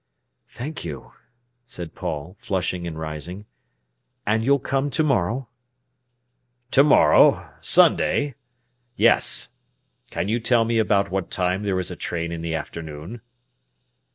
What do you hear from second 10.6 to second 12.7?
me about what time there is a train in the